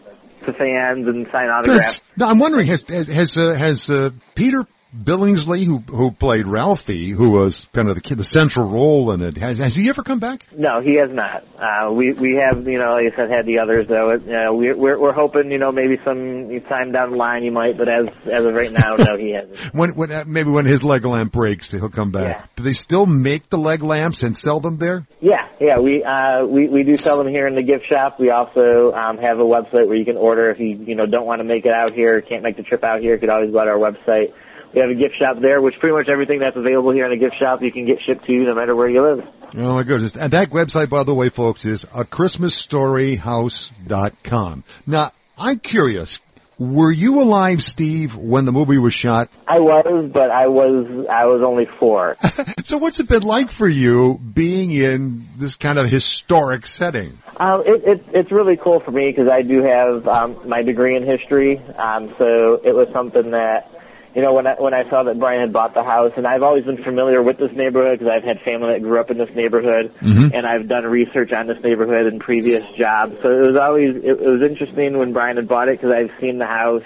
to 0.44 0.52
fans 0.52 1.06
and 1.06 1.26
signed 1.30 1.50
autographs. 1.50 2.00
Now, 2.16 2.28
I'm 2.28 2.38
wondering, 2.38 2.66
has 2.68 2.84
has 2.88 3.08
has, 3.08 3.36
uh, 3.36 3.54
has 3.54 3.90
uh, 3.90 4.10
Peter 4.34 4.66
Billingsley, 4.96 5.64
who 5.64 5.78
who 5.78 6.10
played 6.10 6.46
Ralphie, 6.46 7.10
who 7.10 7.30
was 7.30 7.68
kind 7.72 7.88
of 7.88 7.94
the 7.94 8.00
kid, 8.00 8.18
the 8.18 8.24
central 8.24 8.68
role 8.68 9.12
in 9.12 9.22
it, 9.22 9.36
has 9.36 9.58
has 9.58 9.76
he 9.76 9.88
ever 9.88 10.02
come 10.02 10.18
back? 10.18 10.46
No, 10.56 10.80
he 10.80 10.96
has 10.96 11.10
not. 11.10 11.44
Uh, 11.56 11.92
we 11.92 12.12
we 12.12 12.40
have 12.42 12.66
you 12.66 12.78
know 12.78 12.94
like 12.94 13.12
I 13.12 13.16
said 13.16 13.30
had 13.30 13.46
the 13.46 13.60
others 13.60 13.86
though. 13.88 14.10
It, 14.10 14.22
you 14.26 14.32
know, 14.32 14.54
we, 14.54 14.72
we're 14.72 14.98
we're 14.98 15.12
hoping 15.12 15.50
you 15.50 15.58
know 15.58 15.70
maybe 15.70 15.96
some 16.04 16.48
time 16.68 16.92
down 16.92 17.12
the 17.12 17.16
line 17.16 17.42
he 17.42 17.50
might, 17.50 17.76
but 17.76 17.88
as 17.88 18.08
as 18.26 18.44
of 18.44 18.52
right 18.52 18.72
now, 18.72 18.96
no, 18.96 19.16
he 19.16 19.32
hasn't. 19.32 19.74
When 19.74 19.94
when 19.94 20.10
uh, 20.10 20.24
maybe 20.26 20.50
when 20.50 20.66
his 20.66 20.82
leg 20.82 21.04
lamp 21.04 21.32
breaks, 21.32 21.70
he'll 21.70 21.88
come 21.88 22.10
back. 22.10 22.22
Yeah. 22.22 22.46
Do 22.56 22.62
they 22.64 22.72
still 22.72 23.06
make 23.06 23.48
the 23.48 23.58
leg 23.58 23.82
lamps 23.82 24.22
and 24.22 24.36
sell 24.36 24.58
them 24.58 24.78
there? 24.78 25.06
Yeah, 25.20 25.46
yeah, 25.60 25.78
we 25.78 26.02
uh 26.02 26.46
we 26.46 26.68
we 26.68 26.82
do 26.82 26.96
sell 26.96 27.18
them 27.18 27.28
here 27.28 27.46
in 27.46 27.54
the 27.54 27.62
gift 27.62 27.86
shop. 27.90 28.18
We 28.18 28.30
also 28.30 28.92
um 28.92 29.18
have 29.18 29.38
a 29.38 29.44
website 29.44 29.86
where 29.86 29.96
you 29.96 30.04
can 30.04 30.16
order 30.16 30.50
if 30.50 30.58
you 30.58 30.84
you 30.84 30.96
know 30.96 31.06
don't 31.06 31.26
want 31.26 31.40
to 31.40 31.44
make 31.44 31.64
it 31.64 31.72
out 31.72 31.92
here, 31.92 32.20
can't 32.20 32.42
make 32.42 32.56
the 32.56 32.64
trip 32.64 32.82
out 32.82 33.00
here, 33.00 33.14
you 33.14 33.20
could 33.20 33.30
always 33.30 33.52
go 33.52 33.64
to 33.64 33.70
our 33.70 33.78
website. 33.78 34.32
We 34.74 34.80
have 34.80 34.90
a 34.90 34.94
gift 34.94 35.14
shop 35.18 35.36
there, 35.40 35.60
which 35.60 35.74
pretty 35.80 35.96
much 35.96 36.08
everything 36.08 36.38
that's 36.40 36.56
available 36.56 36.92
here 36.92 37.04
in 37.04 37.10
the 37.10 37.18
gift 37.24 37.36
shop 37.38 37.62
you 37.62 37.70
can 37.72 37.86
get 37.86 37.98
shipped 38.06 38.24
to 38.26 38.32
you 38.32 38.44
no 38.44 38.54
matter 38.54 38.76
where 38.76 38.88
you 38.88 39.02
live. 39.02 39.24
Oh 39.56 39.74
my 39.74 39.82
goodness. 39.82 40.16
And 40.16 40.32
that 40.32 40.50
website, 40.50 40.88
by 40.88 41.02
the 41.02 41.14
way, 41.14 41.28
folks, 41.28 41.64
is 41.64 41.84
a 41.92 42.04
christmasstoryhouse.com. 42.04 44.64
Now, 44.86 45.10
I'm 45.36 45.58
curious, 45.58 46.20
were 46.60 46.92
you 46.92 47.22
alive, 47.22 47.62
Steve, 47.62 48.14
when 48.14 48.44
the 48.44 48.52
movie 48.52 48.76
was 48.76 48.92
shot? 48.92 49.30
I 49.48 49.60
was, 49.60 50.10
but 50.12 50.30
I 50.30 50.48
was 50.48 51.06
I 51.10 51.24
was 51.24 51.42
only 51.44 51.66
four. 51.78 52.16
So 52.64 52.76
what's 52.76 53.00
it 53.00 53.08
been 53.08 53.22
like 53.22 53.50
for 53.50 53.66
you 53.66 54.18
being 54.18 54.70
in 54.70 55.26
this 55.38 55.56
kind 55.56 55.78
of 55.78 55.88
historic 55.88 56.66
setting? 56.66 57.18
Um, 57.38 57.62
it, 57.64 57.82
it, 57.84 58.04
it's 58.12 58.30
really 58.30 58.58
cool 58.62 58.80
for 58.80 58.92
me 58.92 59.10
because 59.10 59.30
I 59.32 59.40
do 59.42 59.62
have 59.62 60.06
um, 60.06 60.46
my 60.46 60.62
degree 60.62 60.96
in 60.96 61.06
history. 61.06 61.58
Um, 61.58 62.14
so 62.18 62.60
it 62.62 62.74
was 62.74 62.88
something 62.92 63.30
that, 63.30 63.70
you 64.14 64.22
know, 64.22 64.32
when 64.34 64.46
I 64.46 64.54
when 64.58 64.74
I 64.74 64.88
saw 64.90 65.04
that 65.04 65.18
Brian 65.18 65.40
had 65.40 65.52
bought 65.52 65.74
the 65.74 65.84
house, 65.84 66.12
and 66.16 66.26
I've 66.26 66.42
always 66.42 66.64
been 66.64 66.82
familiar 66.82 67.22
with 67.22 67.38
this 67.38 67.52
neighborhood 67.54 67.98
because 68.00 68.12
I've 68.12 68.24
had 68.24 68.40
family 68.44 68.74
that 68.74 68.82
grew 68.82 68.98
up 69.00 69.10
in 69.10 69.18
this 69.18 69.30
neighborhood, 69.36 69.92
mm-hmm. 70.02 70.34
and 70.34 70.46
I've 70.46 70.68
done 70.68 70.84
research 70.84 71.30
on 71.32 71.46
this 71.46 71.58
neighborhood 71.62 72.12
in 72.12 72.18
previous 72.18 72.64
jobs. 72.76 73.14
So 73.22 73.28
it 73.30 73.46
was 73.46 73.56
always 73.56 73.96
it, 73.96 74.18
it 74.20 74.28
was 74.28 74.42
interesting 74.42 74.98
when 74.98 75.12
Brian 75.12 75.36
had 75.36 75.46
bought 75.46 75.68
it 75.68 75.80
because 75.80 75.94
I've 75.94 76.10
seen 76.20 76.38
the 76.38 76.46
house 76.46 76.82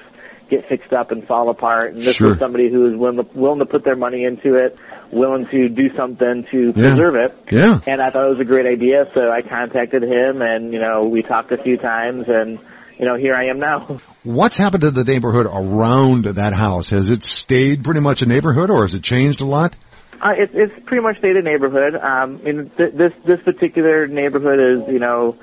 get 0.50 0.68
fixed 0.68 0.92
up 0.92 1.10
and 1.10 1.26
fall 1.26 1.48
apart, 1.48 1.94
and 1.94 2.02
this 2.02 2.16
Sure. 2.16 2.30
was 2.30 2.38
somebody 2.38 2.70
who 2.70 2.80
was 2.80 2.94
willing 2.94 3.16
to, 3.16 3.38
willing 3.38 3.60
to 3.60 3.66
put 3.66 3.84
their 3.84 3.96
money 3.96 4.24
into 4.24 4.56
it, 4.56 4.76
willing 5.10 5.46
to 5.50 5.68
do 5.70 5.88
something 5.96 6.44
to 6.50 6.66
Yeah. 6.66 6.72
preserve 6.72 7.14
it. 7.16 7.34
Yeah. 7.50 7.78
And 7.86 8.02
I 8.02 8.10
thought 8.10 8.26
it 8.26 8.30
was 8.36 8.40
a 8.40 8.44
great 8.44 8.66
idea, 8.66 9.08
so 9.14 9.30
I 9.30 9.40
contacted 9.40 10.02
him, 10.02 10.42
and 10.42 10.72
you 10.74 10.80
know, 10.80 11.04
we 11.04 11.22
talked 11.22 11.52
a 11.52 11.56
few 11.62 11.78
times, 11.78 12.26
and 12.28 12.58
you 12.98 13.04
know, 13.06 13.16
here 13.16 13.34
I 13.34 13.46
am 13.46 13.58
now. 13.58 13.98
What's 14.22 14.56
happened 14.56 14.82
to 14.82 14.90
the 14.90 15.04
neighborhood 15.04 15.46
around 15.46 16.24
that 16.24 16.54
house? 16.54 16.90
Has 16.90 17.10
it 17.10 17.22
stayed 17.24 17.84
pretty 17.84 18.00
much 18.00 18.22
a 18.22 18.26
neighborhood 18.26 18.70
or 18.70 18.82
has 18.82 18.94
it 18.94 19.02
changed 19.02 19.40
a 19.40 19.44
lot? 19.46 19.76
Uh, 20.24 20.30
it, 20.38 20.50
it's 20.54 20.72
pretty 20.86 21.02
much 21.02 21.18
stayed 21.18 21.36
a 21.36 21.42
neighborhood. 21.42 21.94
Um, 21.96 22.40
in 22.46 22.70
th- 22.76 22.94
this 22.94 23.12
this 23.26 23.40
particular 23.44 24.06
neighborhood 24.06 24.58
is, 24.58 24.92
you 24.92 24.98
know, 24.98 25.36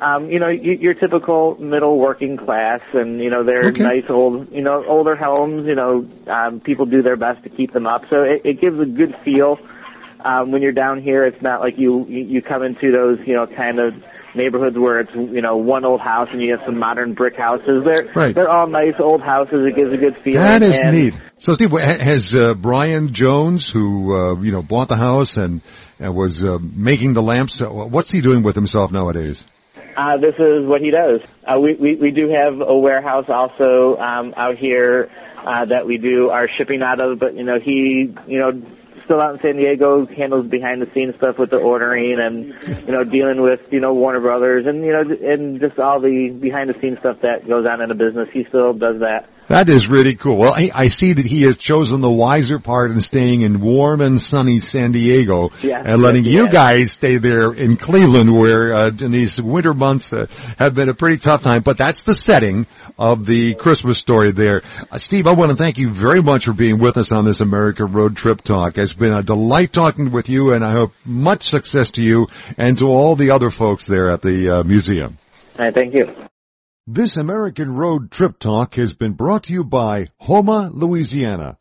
um, 0.00 0.28
you 0.28 0.40
know, 0.40 0.46
y- 0.48 0.78
your 0.80 0.94
typical 0.94 1.56
middle 1.60 1.98
working 2.00 2.36
class, 2.36 2.80
and 2.94 3.20
you 3.20 3.30
know, 3.30 3.44
they're 3.44 3.68
Okay. 3.68 3.82
nice 3.84 4.04
old, 4.08 4.50
you 4.50 4.62
know, 4.62 4.82
older 4.88 5.14
homes. 5.14 5.66
You 5.66 5.76
know, 5.76 6.08
um, 6.26 6.60
people 6.60 6.86
do 6.86 7.00
their 7.02 7.16
best 7.16 7.44
to 7.44 7.48
keep 7.50 7.72
them 7.72 7.86
up, 7.86 8.02
so 8.10 8.22
it, 8.22 8.42
it 8.44 8.60
gives 8.60 8.80
a 8.80 8.86
good 8.86 9.14
feel. 9.24 9.58
Um, 10.24 10.50
when 10.50 10.62
you're 10.62 10.72
down 10.72 11.00
here, 11.02 11.24
it's 11.26 11.40
not 11.42 11.60
like 11.60 11.74
you 11.76 12.04
you 12.08 12.24
you 12.24 12.42
come 12.42 12.62
into 12.64 12.90
those, 12.90 13.18
you 13.26 13.34
know, 13.34 13.46
kind 13.46 13.78
of 13.78 13.92
neighborhoods 14.34 14.76
where 14.78 15.00
it's 15.00 15.10
you 15.14 15.40
know 15.40 15.56
one 15.56 15.84
old 15.84 16.00
house 16.00 16.28
and 16.32 16.40
you 16.40 16.52
have 16.56 16.64
some 16.66 16.78
modern 16.78 17.14
brick 17.14 17.36
houses. 17.36 17.84
They're 17.84 18.10
Right. 18.14 18.34
they're 18.34 18.50
all 18.50 18.66
nice 18.68 18.94
old 18.98 19.22
houses. 19.22 19.66
It 19.66 19.76
gives 19.76 19.92
a 19.92 19.96
good 19.96 20.16
feeling. 20.22 20.40
That 20.40 20.62
is 20.62 20.78
and, 20.78 20.96
neat. 20.96 21.14
So 21.36 21.54
Steve, 21.54 21.70
has 21.70 22.34
uh, 22.34 22.54
Brian 22.54 23.12
Jones, 23.12 23.68
who 23.68 24.14
uh, 24.14 24.40
you 24.40 24.52
know 24.52 24.62
bought 24.62 24.88
the 24.88 24.96
house 24.96 25.36
and, 25.36 25.60
and 25.98 26.14
was 26.14 26.44
uh, 26.44 26.58
making 26.60 27.14
the 27.14 27.22
lamps, 27.22 27.60
uh, 27.60 27.68
what's 27.68 28.10
he 28.10 28.20
doing 28.20 28.42
with 28.42 28.54
himself 28.54 28.92
nowadays? 28.92 29.44
Uh, 29.96 30.16
this 30.16 30.34
is 30.34 30.66
what 30.66 30.80
he 30.80 30.90
does. 30.90 31.20
Uh, 31.46 31.58
we, 31.58 31.74
we, 31.74 31.94
we 31.96 32.10
do 32.10 32.28
have 32.28 32.60
a 32.60 32.76
warehouse 32.76 33.26
also 33.28 33.96
um, 33.98 34.34
out 34.36 34.56
here 34.58 35.08
uh, 35.46 35.66
that 35.66 35.86
we 35.86 35.98
do 35.98 36.30
our 36.30 36.48
shipping 36.58 36.82
out 36.82 37.00
of, 37.00 37.18
but 37.18 37.34
you 37.36 37.44
know 37.44 37.58
he 37.62 38.12
you 38.26 38.38
know 38.38 38.50
still 39.04 39.20
out 39.20 39.34
in 39.34 39.40
San 39.40 39.56
Diego 39.56 40.06
handles 40.06 40.46
behind 40.46 40.82
the 40.82 40.90
scenes 40.94 41.14
stuff 41.16 41.38
with 41.38 41.50
the 41.50 41.56
ordering 41.56 42.18
and 42.18 42.54
you 42.86 42.92
know 42.92 43.04
dealing 43.04 43.42
with 43.42 43.60
you 43.70 43.80
know 43.80 43.94
Warner 43.94 44.20
Brothers 44.20 44.66
and 44.66 44.84
you 44.84 44.92
know 44.92 45.02
and 45.02 45.60
just 45.60 45.78
all 45.78 46.00
the 46.00 46.30
behind 46.30 46.70
the 46.70 46.78
scenes 46.80 46.98
stuff 47.00 47.18
that 47.22 47.46
goes 47.46 47.66
on 47.66 47.80
in 47.80 47.90
a 47.90 47.94
business. 47.94 48.28
He 48.32 48.44
still 48.48 48.72
does 48.72 49.00
that. 49.00 49.28
That 49.48 49.68
is 49.68 49.88
really 49.90 50.14
cool. 50.14 50.36
Well, 50.38 50.54
I, 50.54 50.70
I 50.74 50.88
see 50.88 51.12
that 51.12 51.26
he 51.26 51.42
has 51.42 51.58
chosen 51.58 52.00
the 52.00 52.10
wiser 52.10 52.58
part 52.58 52.90
in 52.90 53.00
staying 53.02 53.42
in 53.42 53.60
warm 53.60 54.00
and 54.00 54.20
sunny 54.20 54.58
San 54.58 54.92
Diego 54.92 55.50
Yes, 55.62 55.84
and 55.86 56.00
letting 56.00 56.24
yes, 56.24 56.32
you 56.32 56.44
has. 56.44 56.52
guys 56.52 56.92
stay 56.92 57.18
there 57.18 57.52
in 57.52 57.76
Cleveland 57.76 58.34
where 58.34 58.74
uh, 58.74 58.88
in 58.88 59.10
these 59.10 59.40
winter 59.40 59.74
months 59.74 60.12
uh, 60.12 60.26
have 60.58 60.74
been 60.74 60.88
a 60.88 60.94
pretty 60.94 61.18
tough 61.18 61.42
time. 61.42 61.62
But 61.62 61.76
that's 61.76 62.04
the 62.04 62.14
setting 62.14 62.66
of 62.98 63.26
the 63.26 63.54
Christmas 63.54 63.98
story 63.98 64.32
there. 64.32 64.62
Uh, 64.90 64.98
Steve, 64.98 65.26
I 65.26 65.32
want 65.34 65.50
to 65.50 65.56
thank 65.56 65.76
you 65.76 65.90
very 65.90 66.22
much 66.22 66.46
for 66.46 66.52
being 66.54 66.78
with 66.78 66.96
us 66.96 67.12
on 67.12 67.24
this 67.26 67.40
America 67.40 67.84
Road 67.84 68.16
Trip 68.16 68.40
Talk. 68.40 68.78
It's 68.78 68.92
been 68.94 69.12
a 69.12 69.22
delight 69.22 69.72
talking 69.72 70.10
with 70.10 70.28
you 70.28 70.52
and 70.52 70.64
I 70.64 70.72
hope 70.72 70.92
much 71.04 71.42
success 71.42 71.90
to 71.92 72.02
you 72.02 72.28
and 72.56 72.78
to 72.78 72.86
all 72.86 73.14
the 73.14 73.30
other 73.32 73.50
folks 73.50 73.86
there 73.86 74.08
at 74.08 74.22
the 74.22 74.60
uh, 74.60 74.62
museum. 74.64 75.18
Right, 75.58 75.72
thank 75.74 75.94
you. 75.94 76.06
This 76.86 77.16
American 77.16 77.74
Road 77.74 78.10
Trip 78.10 78.38
Talk 78.38 78.74
has 78.74 78.92
been 78.92 79.14
brought 79.14 79.44
to 79.44 79.54
you 79.54 79.64
by 79.64 80.08
Houma, 80.20 80.68
Louisiana. 80.70 81.56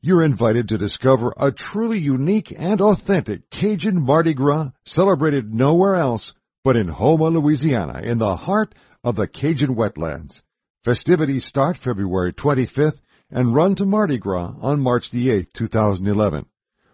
You're 0.00 0.24
invited 0.24 0.70
to 0.70 0.78
discover 0.78 1.34
a 1.36 1.52
truly 1.52 1.98
unique 1.98 2.54
and 2.56 2.80
authentic 2.80 3.50
Cajun 3.50 4.00
Mardi 4.00 4.32
Gras 4.32 4.70
celebrated 4.86 5.52
nowhere 5.52 5.96
else 5.96 6.32
but 6.64 6.74
in 6.74 6.88
Houma, 6.88 7.28
Louisiana, 7.28 8.00
in 8.00 8.16
the 8.16 8.34
heart 8.34 8.74
of 9.04 9.16
the 9.16 9.28
Cajun 9.28 9.76
wetlands. 9.76 10.42
Festivities 10.84 11.44
start 11.44 11.76
February 11.76 12.32
25th 12.32 13.02
and 13.30 13.54
run 13.54 13.74
to 13.74 13.84
Mardi 13.84 14.16
Gras 14.16 14.54
on 14.62 14.80
March 14.80 15.10
the 15.10 15.28
8th, 15.28 15.52
2011. 15.52 16.46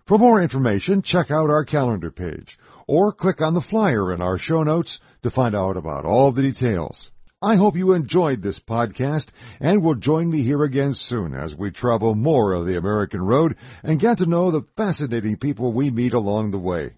For 0.04 0.18
more 0.18 0.42
information, 0.42 1.02
check 1.02 1.30
out 1.30 1.48
our 1.48 1.64
calendar 1.64 2.10
page 2.10 2.58
or 2.88 3.12
click 3.12 3.40
on 3.40 3.54
the 3.54 3.60
flyer 3.60 4.12
in 4.12 4.20
our 4.20 4.36
show 4.36 4.64
notes 4.64 4.98
to 5.22 5.30
find 5.30 5.54
out 5.54 5.76
about 5.76 6.04
all 6.04 6.32
the 6.32 6.42
details. 6.42 7.11
I 7.42 7.56
hope 7.56 7.76
you 7.76 7.92
enjoyed 7.92 8.40
this 8.40 8.60
podcast 8.60 9.26
and 9.58 9.82
will 9.82 9.96
join 9.96 10.30
me 10.30 10.42
here 10.42 10.62
again 10.62 10.94
soon 10.94 11.34
as 11.34 11.56
we 11.56 11.72
travel 11.72 12.14
more 12.14 12.52
of 12.52 12.66
the 12.66 12.76
American 12.76 13.20
road 13.20 13.56
and 13.82 13.98
get 13.98 14.18
to 14.18 14.26
know 14.26 14.52
the 14.52 14.62
fascinating 14.76 15.38
people 15.38 15.72
we 15.72 15.90
meet 15.90 16.14
along 16.14 16.52
the 16.52 16.60
way. 16.60 16.92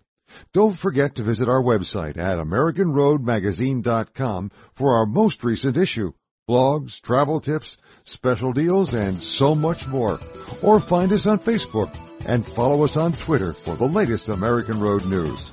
Don't 0.52 0.78
forget 0.78 1.14
to 1.14 1.22
visit 1.22 1.48
our 1.48 1.62
website 1.62 2.18
at 2.18 2.36
AmericanRoadMagazine.com 2.38 4.50
for 4.74 4.98
our 4.98 5.06
most 5.06 5.42
recent 5.44 5.78
issue, 5.78 6.12
blogs, 6.48 7.00
travel 7.00 7.40
tips, 7.40 7.78
special 8.04 8.52
deals, 8.52 8.92
and 8.92 9.22
so 9.22 9.54
much 9.54 9.86
more. 9.86 10.18
Or 10.60 10.78
find 10.78 11.10
us 11.12 11.24
on 11.26 11.38
Facebook 11.38 11.96
and 12.26 12.46
follow 12.46 12.84
us 12.84 12.98
on 12.98 13.12
Twitter 13.12 13.54
for 13.54 13.76
the 13.76 13.88
latest 13.88 14.28
American 14.28 14.78
Road 14.80 15.06
news. 15.06 15.50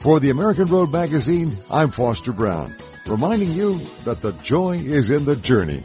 For 0.00 0.18
the 0.18 0.30
American 0.30 0.66
Road 0.66 0.90
Magazine, 0.92 1.52
I'm 1.70 1.90
Foster 1.90 2.32
Braun, 2.32 2.74
reminding 3.08 3.52
you 3.52 3.78
that 4.04 4.20
the 4.20 4.32
joy 4.32 4.76
is 4.78 5.10
in 5.10 5.24
the 5.24 5.36
journey 5.36 5.82